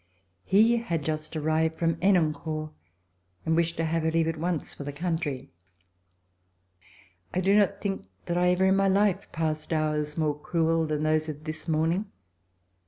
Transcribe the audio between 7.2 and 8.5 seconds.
I do not think that I